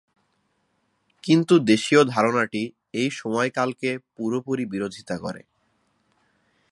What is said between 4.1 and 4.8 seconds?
পুরোপুরি